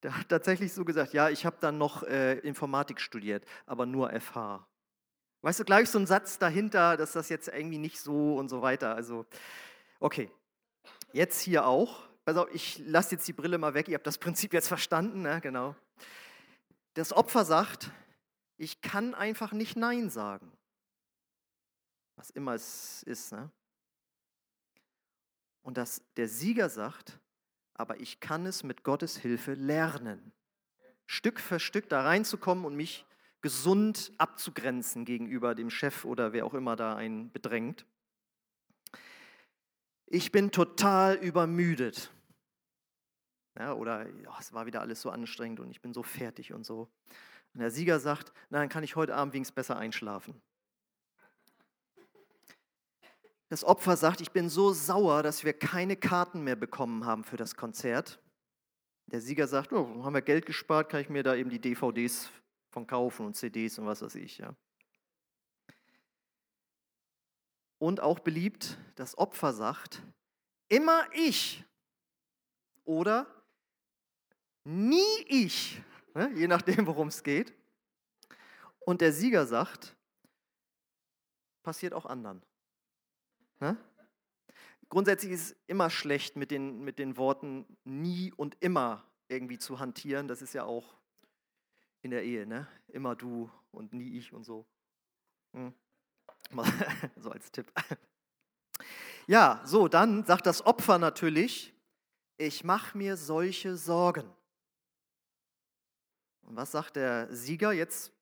[0.02, 4.10] der hat tatsächlich so gesagt, ja, ich habe dann noch äh, Informatik studiert, aber nur
[4.10, 4.66] FH.
[5.42, 8.60] Weißt du, gleich so ein Satz dahinter, dass das jetzt irgendwie nicht so und so
[8.60, 8.96] weiter.
[8.96, 9.24] Also,
[10.00, 10.32] okay.
[11.12, 12.08] Jetzt hier auch.
[12.24, 15.40] Also ich lasse jetzt die Brille mal weg, ihr habt das Prinzip jetzt verstanden, ne?
[15.40, 15.76] genau.
[16.94, 17.90] Das Opfer sagt,
[18.56, 20.50] ich kann einfach nicht Nein sagen.
[22.16, 23.32] Was immer es ist.
[23.32, 23.50] Ne?
[25.62, 27.18] Und dass der Sieger sagt,
[27.74, 30.32] aber ich kann es mit Gottes Hilfe lernen.
[31.06, 33.04] Stück für Stück da reinzukommen und mich
[33.42, 37.84] gesund abzugrenzen gegenüber dem Chef oder wer auch immer da einen bedrängt.
[40.06, 42.10] Ich bin total übermüdet.
[43.58, 46.64] Ja, oder ja, es war wieder alles so anstrengend und ich bin so fertig und
[46.64, 46.88] so.
[47.54, 50.40] Und der Sieger sagt, na, dann kann ich heute Abend wenigstens besser einschlafen.
[53.48, 57.36] Das Opfer sagt, ich bin so sauer, dass wir keine Karten mehr bekommen haben für
[57.36, 58.20] das Konzert.
[59.06, 62.30] Der Sieger sagt, oh, haben wir Geld gespart, kann ich mir da eben die DVDs
[62.70, 64.38] von kaufen und CDs und was weiß ich.
[64.38, 64.56] Ja.
[67.84, 70.02] Und auch beliebt, das Opfer sagt,
[70.68, 71.62] immer ich
[72.84, 73.26] oder
[74.64, 75.82] nie ich,
[76.14, 77.52] ne, je nachdem, worum es geht.
[78.80, 79.94] Und der Sieger sagt,
[81.62, 82.42] passiert auch anderen.
[83.60, 83.76] Ne?
[84.88, 89.78] Grundsätzlich ist es immer schlecht, mit den, mit den Worten nie und immer irgendwie zu
[89.78, 90.26] hantieren.
[90.26, 90.96] Das ist ja auch
[92.00, 92.66] in der Ehe, ne?
[92.88, 94.64] Immer du und nie ich und so.
[95.52, 95.74] Hm.
[97.16, 97.72] so als Tipp.
[99.26, 101.74] Ja, so, dann sagt das Opfer natürlich,
[102.36, 104.30] ich mache mir solche Sorgen.
[106.42, 108.12] Und was sagt der Sieger jetzt?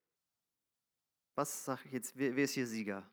[1.34, 2.16] Was ich jetzt?
[2.16, 3.08] Wer, wer ist hier Sieger?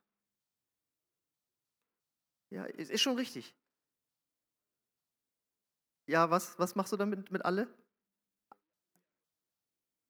[2.52, 3.56] Ja, ist schon richtig.
[6.08, 7.68] Ja, was, was machst du damit mit alle?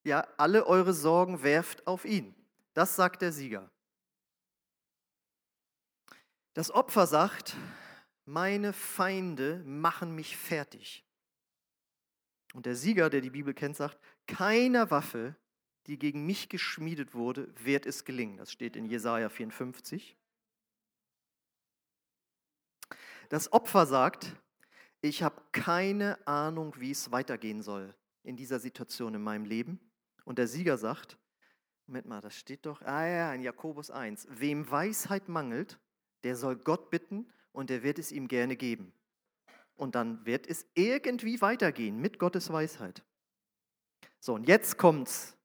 [0.03, 2.33] Ja, alle eure Sorgen werft auf ihn.
[2.73, 3.69] Das sagt der Sieger.
[6.59, 7.55] Das Opfer sagt,
[8.25, 11.05] meine Feinde machen mich fertig.
[12.53, 15.37] Und der Sieger, der die Bibel kennt, sagt, keiner Waffe,
[15.87, 18.35] die gegen mich geschmiedet wurde, wird es gelingen.
[18.35, 20.17] Das steht in Jesaja 54.
[23.29, 24.35] Das Opfer sagt,
[24.99, 29.79] ich habe keine Ahnung, wie es weitergehen soll in dieser Situation in meinem Leben.
[30.25, 31.17] Und der Sieger sagt,
[31.87, 35.79] Moment mal, das steht doch, ah ja, in Jakobus 1, wem Weisheit mangelt,
[36.23, 38.93] der soll Gott bitten und er wird es ihm gerne geben.
[39.75, 43.03] Und dann wird es irgendwie weitergehen mit Gottes Weisheit.
[44.19, 45.35] So, und jetzt kommt's.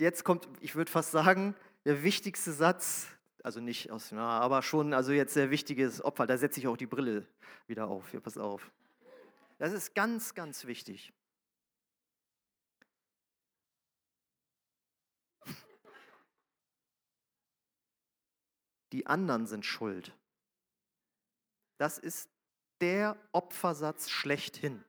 [0.00, 3.06] Jetzt kommt, ich würde fast sagen, der wichtigste Satz
[3.44, 6.26] also nicht aus, na, aber schon, also jetzt sehr wichtiges Opfer.
[6.26, 7.26] Da setze ich auch die Brille
[7.66, 8.10] wieder auf.
[8.10, 8.72] Hier, pass auf.
[9.58, 11.12] Das ist ganz, ganz wichtig.
[18.94, 20.16] Die anderen sind schuld.
[21.78, 22.30] Das ist
[22.80, 24.84] der Opfersatz schlechthin.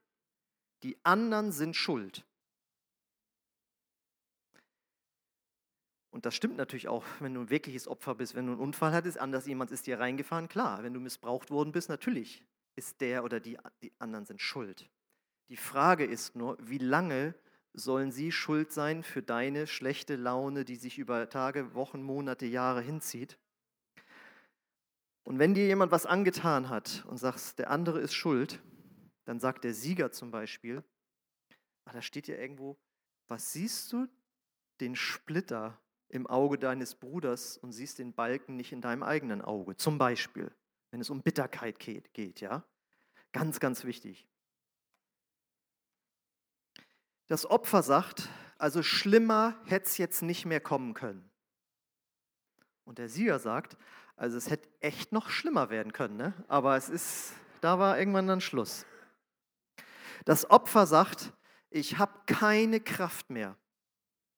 [0.84, 2.24] Die anderen sind schuld.
[6.10, 8.92] Und das stimmt natürlich auch, wenn du ein wirkliches Opfer bist, wenn du einen Unfall
[8.92, 12.44] hattest, anders jemand ist dir reingefahren, klar, wenn du missbraucht worden bist, natürlich
[12.76, 14.88] ist der oder die, die anderen sind schuld.
[15.48, 17.34] Die Frage ist nur, wie lange
[17.72, 22.82] sollen sie schuld sein für deine schlechte Laune, die sich über Tage, Wochen, Monate, Jahre
[22.82, 23.36] hinzieht?
[25.26, 28.62] Und wenn dir jemand was angetan hat und sagst, der andere ist schuld,
[29.24, 30.84] dann sagt der Sieger zum Beispiel,
[31.84, 32.78] ach, da steht ja irgendwo,
[33.26, 34.06] was siehst du?
[34.80, 39.76] Den Splitter im Auge deines Bruders und siehst den Balken nicht in deinem eigenen Auge.
[39.76, 40.54] Zum Beispiel,
[40.92, 42.64] wenn es um Bitterkeit geht, geht ja.
[43.32, 44.28] Ganz, ganz wichtig.
[47.26, 51.28] Das Opfer sagt, also schlimmer hätte es jetzt nicht mehr kommen können.
[52.84, 53.76] Und der Sieger sagt,
[54.16, 56.32] also es hätte echt noch schlimmer werden können, ne?
[56.48, 58.86] aber es ist, da war irgendwann dann Schluss.
[60.24, 61.32] Das Opfer sagt,
[61.70, 63.56] ich habe keine Kraft mehr.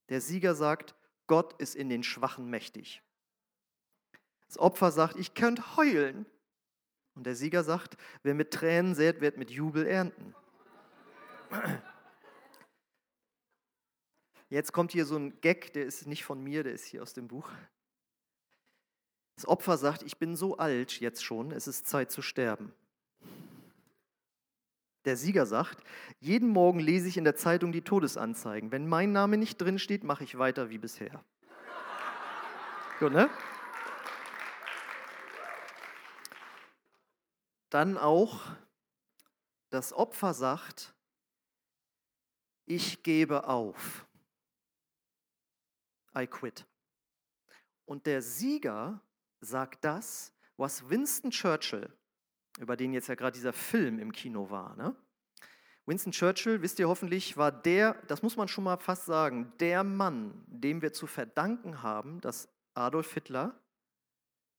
[0.09, 0.95] Der Sieger sagt,
[1.27, 3.03] Gott ist in den Schwachen mächtig.
[4.49, 6.27] Das Opfer sagt, ich könnte heulen.
[7.14, 10.35] Und der Sieger sagt, wer mit Tränen sät, wird mit Jubel ernten.
[14.49, 17.12] Jetzt kommt hier so ein Gag, der ist nicht von mir, der ist hier aus
[17.12, 17.51] dem Buch.
[19.38, 22.72] Das Opfer sagt, ich bin so alt jetzt schon, es ist Zeit zu sterben.
[25.05, 25.79] Der Sieger sagt,
[26.18, 28.72] jeden Morgen lese ich in der Zeitung die Todesanzeigen.
[28.72, 31.24] Wenn mein Name nicht drin steht, mache ich weiter wie bisher.
[32.98, 33.31] Gut, ne?
[37.70, 38.40] Dann auch
[39.70, 40.96] das Opfer sagt,
[42.66, 44.05] ich gebe auf.
[46.16, 46.66] I quit.
[47.85, 49.01] Und der Sieger
[49.40, 51.92] sagt das, was Winston Churchill
[52.59, 54.77] über den jetzt ja gerade dieser Film im Kino war.
[54.77, 54.94] Ne?
[55.87, 59.85] Winston Churchill, wisst ihr hoffentlich, war der, das muss man schon mal fast sagen, der
[59.85, 63.59] Mann, dem wir zu verdanken haben, dass Adolf Hitler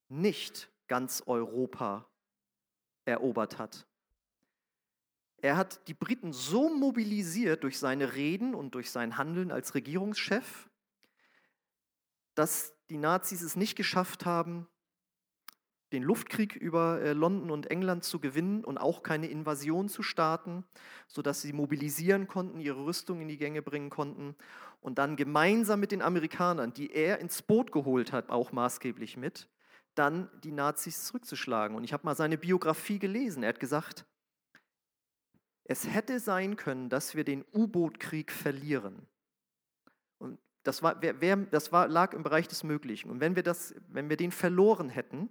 [0.07, 2.07] nicht ganz Europa
[3.05, 3.85] erobert hat.
[5.37, 10.69] Er hat die Briten so mobilisiert durch seine Reden und durch sein Handeln als Regierungschef,
[12.39, 14.65] dass die Nazis es nicht geschafft haben,
[15.91, 20.63] den Luftkrieg über äh, London und England zu gewinnen und auch keine Invasion zu starten,
[21.09, 24.37] sodass sie mobilisieren konnten, ihre Rüstung in die Gänge bringen konnten
[24.79, 29.49] und dann gemeinsam mit den Amerikanern, die er ins Boot geholt hat, auch maßgeblich mit,
[29.93, 31.75] dann die Nazis zurückzuschlagen.
[31.75, 33.43] Und ich habe mal seine Biografie gelesen.
[33.43, 34.05] Er hat gesagt,
[35.65, 39.07] es hätte sein können, dass wir den U-Boot-Krieg verlieren.
[40.19, 43.09] Und das, war, wer, wer, das war, lag im Bereich des Möglichen.
[43.09, 45.29] Und wenn wir, das, wenn wir den verloren hätten,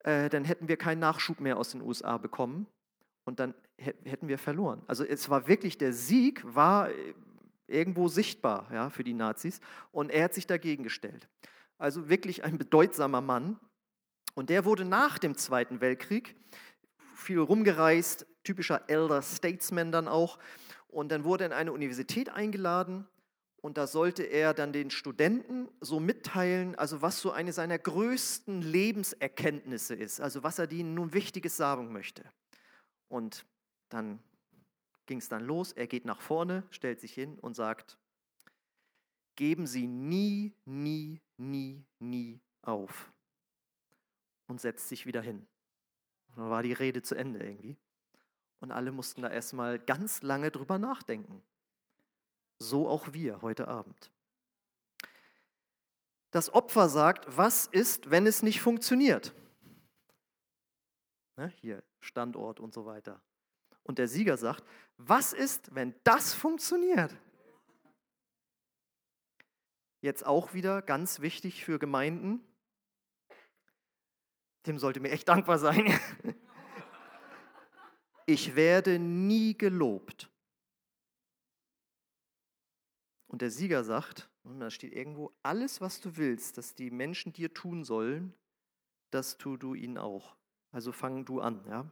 [0.00, 2.66] äh, dann hätten wir keinen Nachschub mehr aus den USA bekommen
[3.24, 4.82] und dann hätten wir verloren.
[4.86, 7.14] Also es war wirklich, der Sieg war äh,
[7.66, 9.60] irgendwo sichtbar ja, für die Nazis
[9.92, 11.28] und er hat sich dagegen gestellt.
[11.78, 13.58] Also wirklich ein bedeutsamer Mann.
[14.34, 16.36] Und der wurde nach dem Zweiten Weltkrieg
[17.14, 20.38] viel rumgereist, typischer Elder Statesman dann auch.
[20.88, 23.06] Und dann wurde er in eine Universität eingeladen
[23.62, 28.60] und da sollte er dann den Studenten so mitteilen, also was so eine seiner größten
[28.60, 32.24] Lebenserkenntnisse ist, also was er denen nun Wichtiges sagen möchte.
[33.08, 33.46] Und
[33.88, 34.18] dann
[35.06, 35.72] ging es dann los.
[35.72, 37.98] Er geht nach vorne, stellt sich hin und sagt,
[39.36, 43.12] geben Sie nie, nie, nie, nie auf.
[44.48, 45.46] Und setzt sich wieder hin.
[46.30, 47.76] Und dann war die Rede zu Ende irgendwie.
[48.58, 51.42] Und alle mussten da erstmal ganz lange drüber nachdenken.
[52.62, 54.12] So auch wir heute Abend.
[56.30, 59.34] Das Opfer sagt, was ist, wenn es nicht funktioniert?
[61.36, 63.20] Ne, hier Standort und so weiter.
[63.82, 64.64] Und der Sieger sagt,
[64.96, 67.14] was ist, wenn das funktioniert?
[70.00, 72.40] Jetzt auch wieder ganz wichtig für Gemeinden.
[74.66, 75.98] Dem sollte mir echt dankbar sein.
[78.24, 80.31] Ich werde nie gelobt.
[83.32, 87.32] Und der Sieger sagt, und da steht irgendwo, alles, was du willst, dass die Menschen
[87.32, 88.34] dir tun sollen,
[89.10, 90.36] das tu du ihnen auch.
[90.70, 91.64] Also fang du an.
[91.66, 91.90] Ja?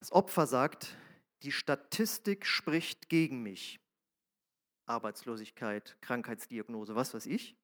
[0.00, 0.96] Das Opfer sagt,
[1.44, 3.78] die Statistik spricht gegen mich.
[4.86, 7.56] Arbeitslosigkeit, Krankheitsdiagnose, was weiß ich.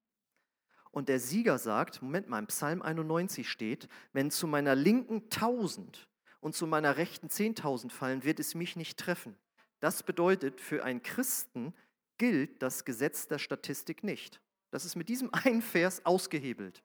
[0.92, 6.08] Und der Sieger sagt, Moment mal, im Psalm 91 steht, wenn zu meiner Linken 1000
[6.38, 9.36] und zu meiner Rechten 10.000 fallen, wird es mich nicht treffen.
[9.80, 11.74] Das bedeutet, für einen Christen
[12.18, 14.40] gilt das Gesetz der Statistik nicht.
[14.70, 16.82] Das ist mit diesem einen Vers ausgehebelt.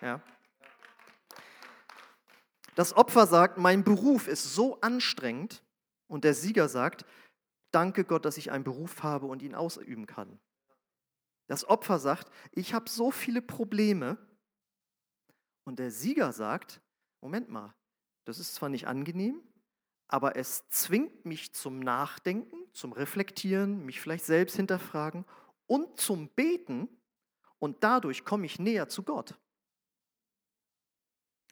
[0.00, 0.20] Ja.
[2.74, 5.62] Das Opfer sagt, mein Beruf ist so anstrengend
[6.08, 7.04] und der Sieger sagt,
[7.70, 10.38] danke Gott, dass ich einen Beruf habe und ihn ausüben kann.
[11.48, 14.16] Das Opfer sagt, ich habe so viele Probleme
[15.64, 16.80] und der Sieger sagt,
[17.20, 17.74] Moment mal,
[18.24, 19.42] das ist zwar nicht angenehm,
[20.12, 25.24] aber es zwingt mich zum Nachdenken, zum Reflektieren, mich vielleicht selbst hinterfragen
[25.66, 26.86] und zum Beten
[27.58, 29.40] und dadurch komme ich näher zu Gott.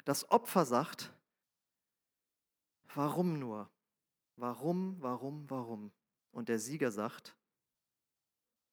[0.04, 1.10] Das Opfer sagt,
[2.92, 3.70] warum nur?
[4.36, 5.90] Warum, warum, warum?
[6.30, 7.34] Und der Sieger sagt,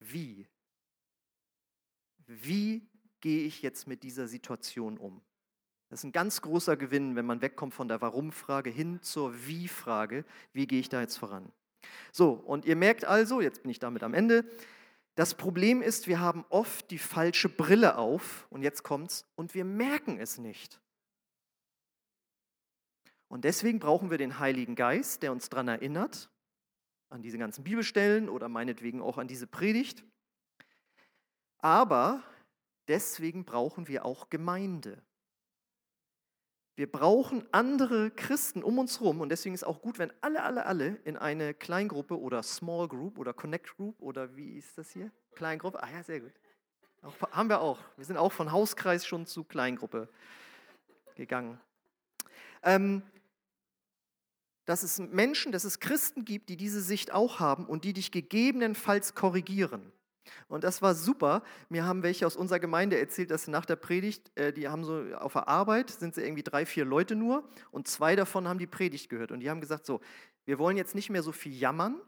[0.00, 0.46] wie?
[2.26, 2.86] Wie
[3.20, 5.22] gehe ich jetzt mit dieser Situation um?
[5.88, 10.24] Das ist ein ganz großer Gewinn, wenn man wegkommt von der Warum-Frage hin zur Wie-Frage.
[10.52, 11.50] Wie gehe ich da jetzt voran?
[12.12, 14.44] So, und ihr merkt also, jetzt bin ich damit am Ende,
[15.14, 19.64] das Problem ist, wir haben oft die falsche Brille auf, und jetzt kommt's, und wir
[19.64, 20.80] merken es nicht.
[23.28, 26.30] Und deswegen brauchen wir den Heiligen Geist, der uns daran erinnert,
[27.10, 30.04] an diese ganzen Bibelstellen oder meinetwegen auch an diese Predigt.
[31.58, 32.22] Aber
[32.86, 35.02] deswegen brauchen wir auch Gemeinde.
[36.78, 40.64] Wir brauchen andere Christen um uns herum und deswegen ist auch gut, wenn alle, alle,
[40.64, 45.10] alle in eine Kleingruppe oder Small Group oder Connect Group oder wie ist das hier?
[45.34, 45.82] Kleingruppe?
[45.82, 46.30] Ah ja, sehr gut.
[47.02, 47.80] Auch, haben wir auch.
[47.96, 50.08] Wir sind auch von Hauskreis schon zu Kleingruppe
[51.16, 51.60] gegangen.
[52.62, 53.02] Ähm,
[54.64, 58.12] dass es Menschen, dass es Christen gibt, die diese Sicht auch haben und die dich
[58.12, 59.90] gegebenenfalls korrigieren.
[60.48, 61.42] Und das war super.
[61.68, 65.02] Mir haben welche aus unserer Gemeinde erzählt, dass nach der Predigt, äh, die haben so
[65.16, 68.66] auf der Arbeit, sind sie irgendwie drei, vier Leute nur und zwei davon haben die
[68.66, 69.32] Predigt gehört.
[69.32, 70.00] Und die haben gesagt, so,
[70.44, 72.00] wir wollen jetzt nicht mehr so viel jammern.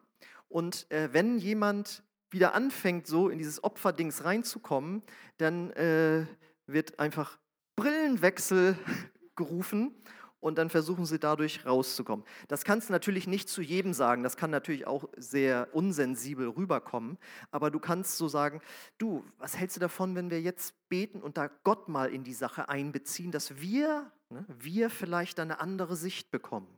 [0.48, 5.02] Und äh, wenn jemand wieder anfängt, so in dieses Opferdings reinzukommen,
[5.38, 6.26] dann äh,
[6.66, 7.38] wird einfach
[7.76, 8.76] Brillenwechsel
[9.36, 9.94] gerufen
[10.40, 12.24] und dann versuchen sie dadurch rauszukommen.
[12.48, 17.18] Das kannst du natürlich nicht zu jedem sagen, das kann natürlich auch sehr unsensibel rüberkommen,
[17.50, 18.60] aber du kannst so sagen,
[18.98, 22.34] du, was hältst du davon, wenn wir jetzt beten und da Gott mal in die
[22.34, 26.68] Sache einbeziehen, dass wir, ne, wir vielleicht eine andere Sicht bekommen.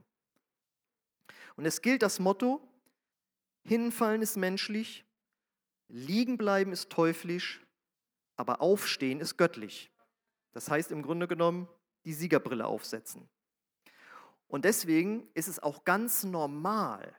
[1.57, 2.61] Und es gilt das Motto,
[3.64, 5.05] hinfallen ist menschlich,
[5.88, 7.61] liegen bleiben ist teuflisch,
[8.37, 9.90] aber aufstehen ist göttlich.
[10.53, 11.68] Das heißt im Grunde genommen,
[12.05, 13.29] die Siegerbrille aufsetzen.
[14.53, 17.15] Und deswegen ist es auch ganz normal,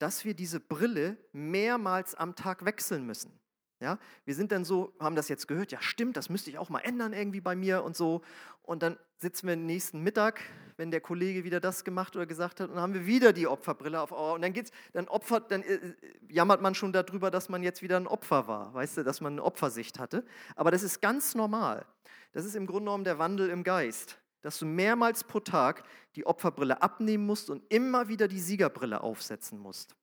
[0.00, 3.38] dass wir diese Brille mehrmals am Tag wechseln müssen.
[3.80, 6.70] Ja, wir sind dann so, haben das jetzt gehört, ja stimmt, das müsste ich auch
[6.70, 8.22] mal ändern irgendwie bei mir und so.
[8.62, 10.40] Und dann sitzen wir nächsten Mittag,
[10.76, 13.46] wenn der Kollege wieder das gemacht oder gesagt hat, und dann haben wir wieder die
[13.46, 14.10] Opferbrille auf.
[14.10, 15.94] Oh, und dann geht's, dann opfert, dann äh,
[16.28, 19.34] jammert man schon darüber, dass man jetzt wieder ein Opfer war, weißt du, dass man
[19.34, 20.24] eine Opfersicht hatte.
[20.56, 21.86] Aber das ist ganz normal.
[22.32, 25.84] Das ist im Grunde genommen der Wandel im Geist dass du mehrmals pro Tag
[26.14, 29.94] die Opferbrille abnehmen musst und immer wieder die Siegerbrille aufsetzen musst.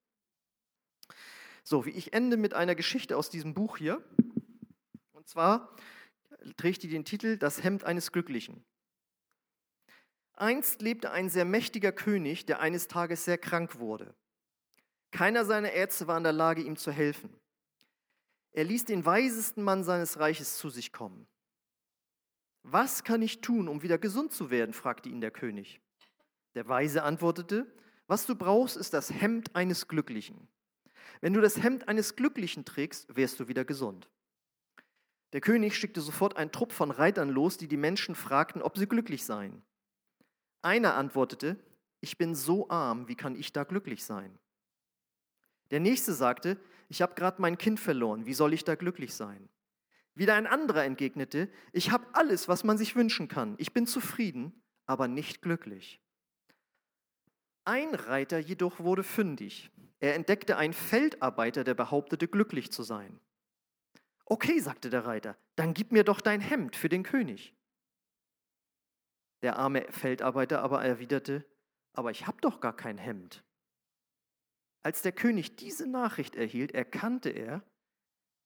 [1.64, 4.04] So, wie ich ende mit einer Geschichte aus diesem Buch hier.
[5.14, 5.76] Und zwar
[6.58, 8.64] trägt die den Titel Das Hemd eines Glücklichen.
[10.34, 14.14] Einst lebte ein sehr mächtiger König, der eines Tages sehr krank wurde.
[15.12, 17.34] Keiner seiner Ärzte war in der Lage, ihm zu helfen.
[18.52, 21.26] Er ließ den weisesten Mann seines Reiches zu sich kommen.
[22.68, 24.74] Was kann ich tun, um wieder gesund zu werden?
[24.74, 25.80] fragte ihn der König.
[26.56, 27.72] Der Weise antwortete,
[28.08, 30.48] was du brauchst, ist das Hemd eines Glücklichen.
[31.22, 34.10] Wenn du das Hemd eines Glücklichen trägst, wärst du wieder gesund.
[35.34, 38.88] Der König schickte sofort einen Trupp von Reitern los, die die Menschen fragten, ob sie
[38.88, 39.62] glücklich seien.
[40.64, 41.60] Einer antwortete,
[42.02, 44.40] ich bin so arm, wie kann ich da glücklich sein?
[45.70, 46.58] Der nächste sagte,
[46.90, 49.50] ich habe gerade mein Kind verloren, wie soll ich da glücklich sein?
[50.16, 54.64] Wieder ein anderer entgegnete, ich habe alles, was man sich wünschen kann, ich bin zufrieden,
[54.86, 56.02] aber nicht glücklich.
[57.66, 59.72] Ein Reiter jedoch wurde fündig.
[60.00, 63.20] Er entdeckte einen Feldarbeiter, der behauptete, glücklich zu sein.
[64.26, 67.54] Okay, sagte der Reiter, dann gib mir doch dein Hemd für den König.
[69.42, 71.46] Der arme Feldarbeiter aber erwiderte,
[71.94, 73.44] aber ich habe doch gar kein Hemd.
[74.84, 77.64] Als der König diese Nachricht erhielt, erkannte er,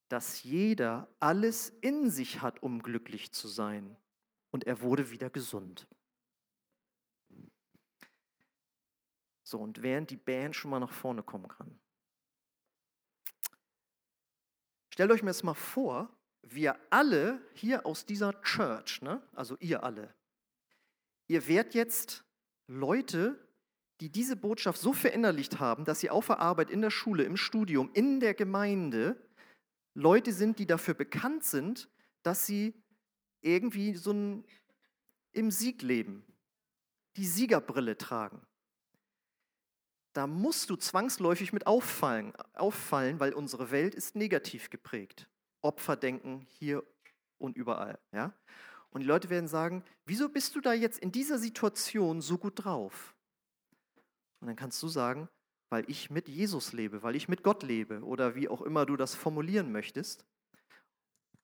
[0.10, 3.96] dass jeder alles in sich hat, um glücklich zu sein.
[4.52, 5.88] Und er wurde wieder gesund.
[9.44, 11.80] So, und während die Band schon mal nach vorne kommen kann.
[14.90, 16.10] Stellt euch mir jetzt mal vor,
[16.42, 19.22] wir alle hier aus dieser Church, ne?
[19.34, 20.14] also ihr alle,
[21.28, 22.24] ihr werdet jetzt
[22.68, 23.40] Leute,
[24.02, 27.38] die diese Botschaft so verinnerlicht haben, dass sie auf der Arbeit, in der Schule, im
[27.38, 29.29] Studium, in der Gemeinde
[29.94, 31.90] Leute sind, die dafür bekannt sind,
[32.24, 32.74] dass sie
[33.42, 34.46] irgendwie so ein,
[35.32, 36.24] im Sieg leben,
[37.16, 38.42] die Siegerbrille tragen
[40.14, 45.30] da musst du zwangsläufig mit auffallen, auffallen, weil unsere Welt ist negativ geprägt.
[45.62, 46.84] Opferdenken hier
[47.38, 48.00] und überall.
[48.12, 48.34] Ja?
[48.92, 52.66] Und die Leute werden sagen, wieso bist du da jetzt in dieser Situation so gut
[52.66, 53.16] drauf?
[54.42, 55.30] Und dann kannst du sagen,
[55.70, 58.98] weil ich mit Jesus lebe, weil ich mit Gott lebe oder wie auch immer du
[58.98, 60.26] das formulieren möchtest.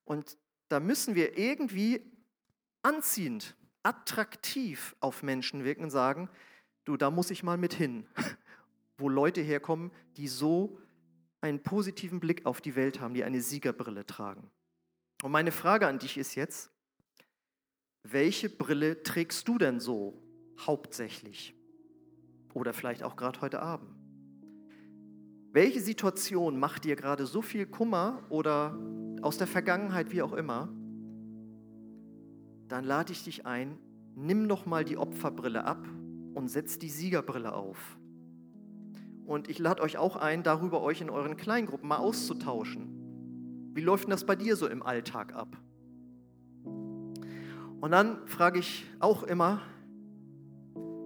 [0.04, 0.38] Und
[0.70, 2.02] da müssen wir irgendwie
[2.82, 6.30] anziehend, attraktiv auf Menschen wirken und sagen,
[6.86, 8.08] du, da muss ich mal mit hin
[8.98, 10.80] wo Leute herkommen, die so
[11.42, 14.50] einen positiven Blick auf die Welt haben, die eine Siegerbrille tragen.
[15.22, 16.72] Und meine Frage an dich ist jetzt,
[18.04, 20.22] welche Brille trägst du denn so
[20.60, 21.56] hauptsächlich?
[22.54, 24.05] Oder vielleicht auch gerade heute Abend?
[25.56, 28.78] Welche Situation macht dir gerade so viel Kummer oder
[29.22, 30.68] aus der Vergangenheit, wie auch immer?
[32.68, 33.78] Dann lade ich dich ein,
[34.16, 35.88] nimm noch mal die Opferbrille ab
[36.34, 37.98] und setz die Siegerbrille auf.
[39.26, 43.72] Und ich lade euch auch ein, darüber euch in euren Kleingruppen mal auszutauschen.
[43.74, 45.56] Wie läuft denn das bei dir so im Alltag ab?
[46.66, 49.62] Und dann frage ich auch immer,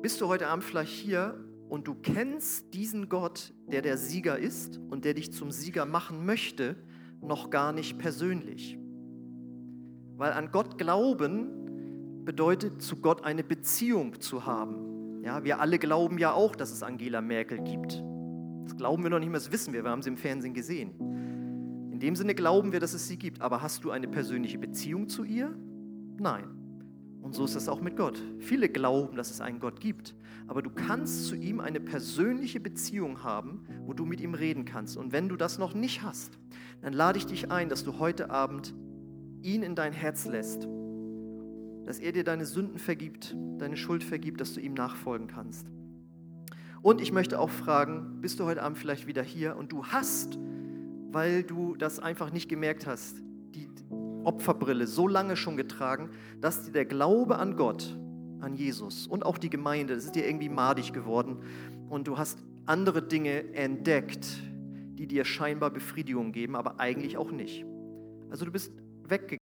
[0.02, 1.38] bist du heute Abend vielleicht hier
[1.70, 6.26] und du kennst diesen Gott, der der Sieger ist und der dich zum Sieger machen
[6.26, 6.76] möchte,
[7.22, 8.78] noch gar nicht persönlich?
[10.18, 15.24] Weil an Gott glauben bedeutet, zu Gott eine Beziehung zu haben.
[15.24, 18.04] Ja, wir alle glauben ja auch, dass es Angela Merkel gibt.
[18.64, 20.94] Das glauben wir noch nicht mehr, das wissen wir, wir haben sie im Fernsehen gesehen.
[21.92, 23.42] In dem Sinne glauben wir, dass es sie gibt.
[23.42, 25.54] Aber hast du eine persönliche Beziehung zu ihr?
[26.18, 26.59] Nein.
[27.22, 28.22] Und so ist es auch mit Gott.
[28.40, 30.16] Viele glauben, dass es einen Gott gibt,
[30.48, 34.98] aber du kannst zu ihm eine persönliche Beziehung haben, wo du mit ihm reden kannst.
[34.98, 36.38] Und wenn du das noch nicht hast,
[36.82, 38.74] dann lade ich dich ein, dass du heute Abend
[39.42, 40.68] ihn in dein Herz lässt,
[41.86, 45.68] dass er dir deine Sünden vergibt, deine Schuld vergibt, dass du ihm nachfolgen kannst.
[46.82, 50.40] Und ich möchte auch fragen, bist du heute Abend vielleicht wieder hier und du hast,
[51.12, 53.22] weil du das einfach nicht gemerkt hast,
[54.24, 56.10] Opferbrille so lange schon getragen,
[56.42, 57.98] dass dir der Glaube an Gott,
[58.42, 61.38] an Jesus und auch die Gemeinde, das ist dir irgendwie madig geworden
[61.90, 64.28] und du hast andere Dinge entdeckt,
[64.94, 67.66] die dir scheinbar Befriedigung geben, aber eigentlich auch nicht.
[68.30, 68.72] Also du bist
[69.04, 69.49] weggegangen